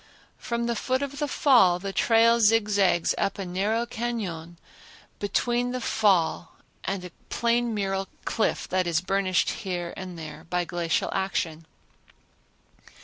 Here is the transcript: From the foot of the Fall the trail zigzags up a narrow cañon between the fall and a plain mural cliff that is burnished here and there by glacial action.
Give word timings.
From 0.39 0.65
the 0.65 0.75
foot 0.75 1.03
of 1.03 1.19
the 1.19 1.27
Fall 1.27 1.77
the 1.77 1.93
trail 1.93 2.39
zigzags 2.39 3.13
up 3.19 3.37
a 3.37 3.45
narrow 3.45 3.85
cañon 3.85 4.55
between 5.19 5.73
the 5.73 5.79
fall 5.79 6.55
and 6.83 7.05
a 7.05 7.11
plain 7.29 7.71
mural 7.75 8.07
cliff 8.25 8.67
that 8.69 8.87
is 8.87 8.99
burnished 8.99 9.51
here 9.51 9.93
and 9.95 10.17
there 10.17 10.47
by 10.49 10.65
glacial 10.65 11.11
action. 11.13 11.67